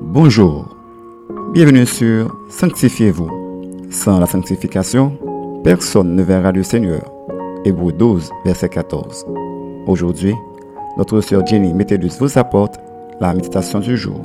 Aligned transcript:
Bonjour, 0.00 0.76
bienvenue 1.52 1.84
sur 1.84 2.34
Sanctifiez-vous. 2.48 3.30
Sans 3.90 4.20
la 4.20 4.26
sanctification, 4.26 5.18
personne 5.64 6.14
ne 6.14 6.22
verra 6.22 6.52
le 6.52 6.62
Seigneur. 6.62 7.02
Hébreu 7.64 7.92
12, 7.92 8.30
verset 8.44 8.68
14. 8.68 9.26
Aujourd'hui, 9.86 10.34
notre 10.96 11.20
sœur 11.20 11.44
Jenny 11.44 11.74
Métellus 11.74 12.12
vous 12.20 12.38
apporte 12.38 12.76
la 13.20 13.34
méditation 13.34 13.80
du 13.80 13.96
jour. 13.96 14.20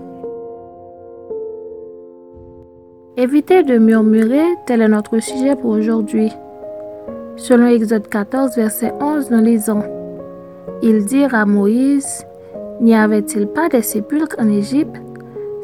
Évitez 3.18 3.64
de 3.64 3.80
murmurer, 3.80 4.46
tel 4.68 4.82
est 4.82 4.88
notre 4.88 5.20
sujet 5.20 5.56
pour 5.56 5.72
aujourd'hui. 5.72 6.32
Selon 7.36 7.68
Exode 7.68 8.08
14, 8.08 8.56
verset 8.56 8.94
11, 9.02 9.32
nous 9.32 9.44
lisons 9.44 9.82
Ils 10.84 11.04
dirent 11.06 11.34
à 11.34 11.46
Moïse 11.46 12.26
N'y 12.80 12.96
avait-il 12.96 13.48
pas 13.48 13.70
des 13.70 13.82
sépulcres 13.82 14.36
en 14.40 14.50
Égypte? 14.50 14.98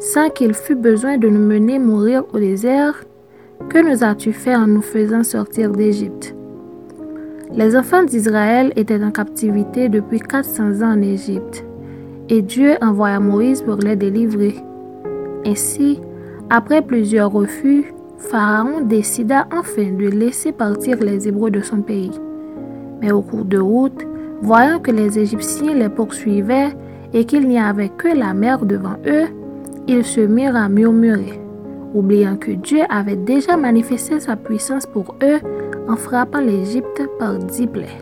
Sans 0.00 0.30
qu'il 0.30 0.54
fût 0.54 0.74
besoin 0.74 1.18
de 1.18 1.28
nous 1.28 1.46
mener 1.46 1.78
mourir 1.78 2.24
au 2.32 2.38
désert 2.38 3.04
Que 3.68 3.78
nous 3.78 4.02
as-tu 4.02 4.32
fait 4.32 4.56
en 4.56 4.66
nous 4.66 4.80
faisant 4.80 5.22
sortir 5.22 5.70
d'Égypte? 5.70 6.34
Les 7.54 7.76
enfants 7.76 8.02
d'Israël 8.02 8.72
étaient 8.76 9.02
en 9.04 9.10
captivité 9.10 9.90
depuis 9.90 10.20
400 10.20 10.80
ans 10.82 10.94
en 10.94 11.02
Égypte, 11.02 11.64
et 12.30 12.40
Dieu 12.40 12.76
envoya 12.80 13.20
Moïse 13.20 13.60
pour 13.60 13.76
les 13.76 13.96
délivrer. 13.96 14.54
Ainsi, 15.44 16.00
après 16.48 16.80
plusieurs 16.80 17.30
refus, 17.30 17.92
Pharaon 18.16 18.82
décida 18.82 19.48
enfin 19.52 19.90
de 19.92 20.08
laisser 20.08 20.52
partir 20.52 20.98
les 21.00 21.28
Hébreux 21.28 21.50
de 21.50 21.60
son 21.60 21.82
pays. 21.82 22.12
Mais 23.02 23.12
au 23.12 23.20
cours 23.20 23.44
de 23.44 23.58
route, 23.58 24.06
voyant 24.40 24.78
que 24.78 24.92
les 24.92 25.18
Égyptiens 25.18 25.74
les 25.74 25.88
poursuivaient 25.88 26.70
et 27.12 27.24
qu'il 27.24 27.48
n'y 27.48 27.58
avait 27.58 27.88
que 27.90 28.08
la 28.08 28.32
mer 28.32 28.64
devant 28.64 28.96
eux, 29.06 29.26
ils 29.90 30.04
se 30.04 30.20
mirent 30.20 30.54
à 30.54 30.68
murmurer, 30.68 31.40
oubliant 31.94 32.36
que 32.36 32.52
Dieu 32.52 32.82
avait 32.88 33.16
déjà 33.16 33.56
manifesté 33.56 34.20
sa 34.20 34.36
puissance 34.36 34.86
pour 34.86 35.16
eux 35.22 35.40
en 35.88 35.96
frappant 35.96 36.40
l'Égypte 36.40 37.02
par 37.18 37.38
dix 37.38 37.66
plaies. 37.66 37.98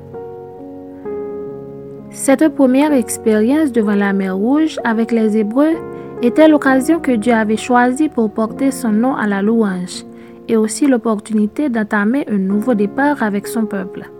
Cette 2.11 2.55
première 2.55 2.93
expérience 2.93 3.73
devant 3.73 3.95
la 3.95 4.13
mer 4.13 4.37
Rouge 4.37 4.79
avec 4.85 5.13
les 5.13 5.39
Hébreux 5.39 5.77
était 6.21 6.49
l'occasion 6.49 7.01
que 7.01 7.13
Dieu 7.13 7.33
avait 7.33 7.57
choisie 7.57 8.11
pour 8.11 8.31
porter 8.33 8.71
son 8.71 8.93
nom 8.93 9.15
à 9.17 9.27
la 9.27 9.41
louange 9.41 10.05
et 10.47 10.57
aussi 10.57 10.87
l'opportunité 10.87 11.71
d'entamer 11.71 12.27
un 12.29 12.39
nouveau 12.39 12.75
départ 12.75 13.23
avec 13.23 13.47
son 13.47 13.65
peuple. 13.65 14.11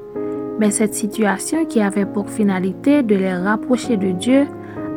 Mais 0.59 0.71
cette 0.71 0.95
situation 0.95 1.67
qui 1.67 1.83
avait 1.83 2.07
pour 2.07 2.31
finalité 2.31 3.03
de 3.03 3.15
les 3.15 3.35
rapprocher 3.35 3.99
de 3.99 4.11
Dieu 4.13 4.47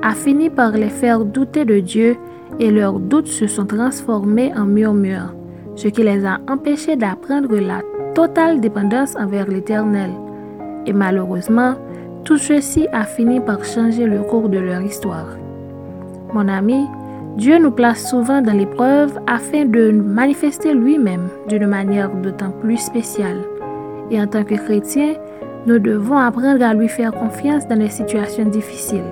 a 0.02 0.14
fini 0.14 0.50
par 0.50 0.72
les 0.72 0.90
faire 0.90 1.26
douter 1.26 1.66
de 1.66 1.80
Dieu 1.80 2.16
et 2.60 2.72
leurs 2.72 3.00
doutes 3.00 3.28
se 3.28 3.48
sont 3.48 3.66
transformés 3.66 4.52
en 4.56 4.66
murmures, 4.66 5.34
ce 5.76 5.88
qui 5.88 6.04
les 6.04 6.26
a 6.26 6.40
empêchés 6.50 6.96
d'apprendre 6.96 7.56
la 7.58 7.82
totale 8.14 8.60
dépendance 8.60 9.16
envers 9.16 9.48
l'Éternel. 9.48 10.12
Et 10.86 10.94
malheureusement, 10.94 11.76
tout 12.24 12.38
ceci 12.38 12.88
a 12.92 13.04
fini 13.04 13.40
par 13.40 13.64
changer 13.64 14.06
le 14.06 14.20
cours 14.20 14.50
de 14.50 14.60
leur 14.60 14.82
histoire. 14.82 15.28
Mon 16.34 16.48
ami, 16.48 16.86
Dieu 17.38 17.58
nous 17.58 17.72
place 17.72 18.10
souvent 18.10 18.42
dans 18.42 18.54
l'épreuve 18.54 19.18
afin 19.26 19.66
de 19.66 19.92
nous 19.92 20.04
manifester 20.04 20.74
lui-même 20.74 21.30
d'une 21.48 21.68
manière 21.68 22.10
d'autant 22.10 22.52
plus 22.52 22.78
spéciale. 22.78 23.42
Et 24.10 24.22
en 24.22 24.28
tant 24.28 24.44
que 24.44 24.56
chrétiens, 24.56 25.14
nous 25.66 25.80
devons 25.80 26.18
apprendre 26.18 26.64
à 26.64 26.74
lui 26.74 26.88
faire 26.88 27.14
confiance 27.14 27.68
dans 27.68 27.80
les 27.80 27.90
situations 27.90 28.46
difficiles, 28.46 29.12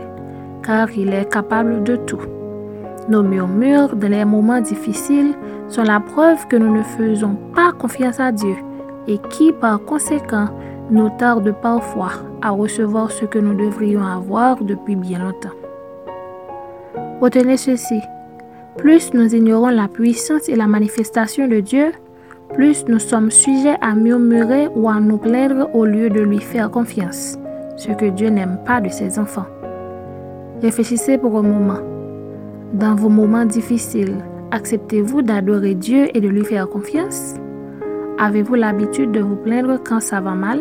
car 0.63 0.89
il 0.91 1.13
est 1.13 1.31
capable 1.31 1.83
de 1.83 1.95
tout. 1.95 2.21
Nos 3.07 3.23
murmures 3.23 3.95
dans 3.95 4.09
les 4.11 4.25
moments 4.25 4.61
difficiles 4.61 5.33
sont 5.67 5.83
la 5.83 5.99
preuve 5.99 6.47
que 6.47 6.57
nous 6.57 6.75
ne 6.75 6.83
faisons 6.83 7.35
pas 7.55 7.71
confiance 7.71 8.19
à 8.19 8.31
Dieu 8.31 8.55
et 9.07 9.17
qui, 9.29 9.51
par 9.51 9.83
conséquent, 9.83 10.49
nous 10.91 11.09
tarde 11.17 11.53
parfois 11.61 12.11
à 12.41 12.49
recevoir 12.51 13.11
ce 13.11 13.25
que 13.25 13.39
nous 13.39 13.53
devrions 13.53 14.03
avoir 14.03 14.63
depuis 14.63 14.95
bien 14.95 15.19
longtemps. 15.19 15.55
Retenez 17.21 17.57
ceci. 17.57 17.99
Plus 18.77 19.13
nous 19.13 19.35
ignorons 19.35 19.69
la 19.69 19.87
puissance 19.87 20.47
et 20.47 20.55
la 20.55 20.67
manifestation 20.67 21.47
de 21.47 21.59
Dieu, 21.59 21.91
plus 22.53 22.85
nous 22.87 22.99
sommes 22.99 23.29
sujets 23.29 23.75
à 23.81 23.93
murmurer 23.93 24.67
ou 24.75 24.89
à 24.89 24.99
nous 24.99 25.17
plaindre 25.17 25.69
au 25.73 25.85
lieu 25.85 26.09
de 26.09 26.21
lui 26.21 26.39
faire 26.39 26.71
confiance, 26.71 27.37
ce 27.75 27.91
que 27.91 28.05
Dieu 28.05 28.29
n'aime 28.29 28.57
pas 28.65 28.79
de 28.79 28.89
ses 28.89 29.19
enfants. 29.19 29.45
Réfléchissez 30.61 31.17
pour 31.17 31.37
un 31.37 31.43
moment. 31.43 31.79
Dans 32.73 32.93
vos 32.93 33.09
moments 33.09 33.45
difficiles, 33.45 34.17
acceptez-vous 34.51 35.23
d'adorer 35.23 35.73
Dieu 35.73 36.05
et 36.13 36.21
de 36.21 36.27
lui 36.27 36.45
faire 36.45 36.69
confiance? 36.69 37.33
Avez-vous 38.19 38.53
l'habitude 38.53 39.11
de 39.11 39.21
vous 39.21 39.37
plaindre 39.37 39.79
quand 39.83 39.99
ça 39.99 40.21
va 40.21 40.35
mal? 40.35 40.59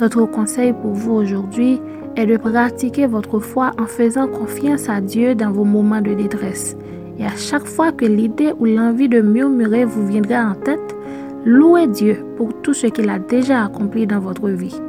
Notre 0.00 0.24
conseil 0.24 0.72
pour 0.72 0.92
vous 0.92 1.12
aujourd'hui 1.12 1.78
est 2.16 2.24
de 2.24 2.38
pratiquer 2.38 3.06
votre 3.06 3.38
foi 3.38 3.72
en 3.78 3.84
faisant 3.84 4.28
confiance 4.28 4.88
à 4.88 5.02
Dieu 5.02 5.34
dans 5.34 5.52
vos 5.52 5.64
moments 5.64 6.00
de 6.00 6.14
détresse. 6.14 6.74
Et 7.18 7.26
à 7.26 7.36
chaque 7.36 7.66
fois 7.66 7.92
que 7.92 8.06
l'idée 8.06 8.54
ou 8.58 8.64
l'envie 8.64 9.10
de 9.10 9.20
murmurer 9.20 9.84
vous 9.84 10.06
viendra 10.06 10.52
en 10.52 10.54
tête, 10.54 10.96
louez 11.44 11.86
Dieu 11.86 12.24
pour 12.38 12.62
tout 12.62 12.72
ce 12.72 12.86
qu'il 12.86 13.10
a 13.10 13.18
déjà 13.18 13.62
accompli 13.62 14.06
dans 14.06 14.20
votre 14.20 14.48
vie. 14.48 14.80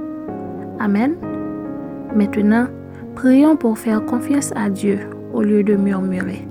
Amen. 0.80 1.16
Maintenant, 2.16 2.68
prions 3.16 3.58
pour 3.58 3.78
faire 3.78 4.06
confiance 4.06 4.54
à 4.56 4.70
Dieu 4.70 5.00
au 5.34 5.42
lieu 5.42 5.64
de 5.64 5.76
murmurer. 5.76 6.48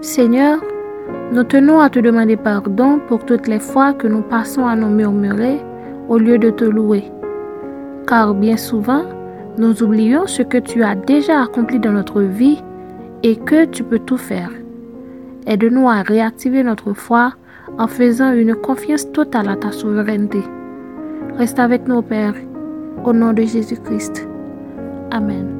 Seigneur, 0.00 0.58
nous 1.32 1.44
tenons 1.44 1.80
à 1.80 1.90
te 1.90 1.98
demander 1.98 2.36
pardon 2.36 3.00
pour 3.08 3.24
toutes 3.24 3.46
les 3.46 3.60
fois 3.60 3.92
que 3.92 4.06
nous 4.06 4.22
passons 4.22 4.66
à 4.66 4.76
nous 4.76 4.90
murmurer 4.90 5.58
au 6.08 6.18
lieu 6.18 6.38
de 6.38 6.50
te 6.50 6.64
louer 6.64 7.04
car 8.10 8.34
bien 8.34 8.56
souvent, 8.56 9.04
nous 9.56 9.84
oublions 9.84 10.26
ce 10.26 10.42
que 10.42 10.58
tu 10.58 10.82
as 10.82 10.96
déjà 10.96 11.42
accompli 11.42 11.78
dans 11.78 11.92
notre 11.92 12.22
vie 12.22 12.60
et 13.22 13.36
que 13.36 13.66
tu 13.66 13.84
peux 13.84 14.00
tout 14.00 14.16
faire. 14.16 14.50
Aide-nous 15.46 15.88
à 15.88 16.02
réactiver 16.02 16.64
notre 16.64 16.92
foi 16.92 17.34
en 17.78 17.86
faisant 17.86 18.32
une 18.32 18.56
confiance 18.56 19.10
totale 19.12 19.48
à 19.48 19.54
ta 19.54 19.70
souveraineté. 19.70 20.42
Reste 21.36 21.60
avec 21.60 21.86
nous, 21.86 22.02
Père, 22.02 22.34
au 23.04 23.12
nom 23.12 23.32
de 23.32 23.42
Jésus-Christ. 23.42 24.26
Amen. 25.12 25.59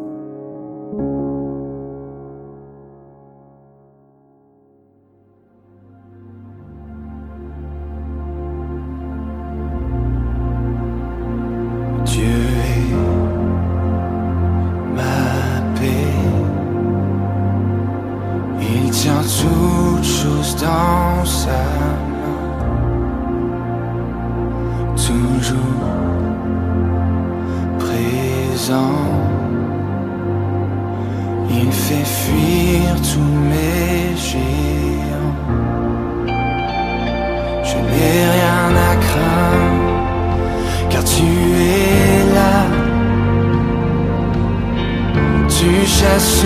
Il 31.49 31.71
fait 31.71 32.05
fuir 32.05 32.95
tous 33.09 33.33
mes 33.51 34.15
géants. 34.15 35.35
Je 37.63 37.75
n'ai 37.75 38.17
rien 38.37 38.69
à 38.89 38.95
craindre, 39.05 39.89
car 40.89 41.03
tu 41.03 41.23
es 41.23 42.33
là. 42.33 42.57
Tu 45.49 45.85
chasses 45.85 46.45